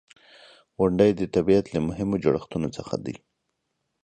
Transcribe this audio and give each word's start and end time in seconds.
•غونډۍ 0.77 1.11
د 1.15 1.21
طبیعت 1.35 1.65
له 1.75 1.79
مهمو 1.87 2.21
جوړښتونو 2.23 2.67
څخه 2.77 2.95
دي. 3.05 3.15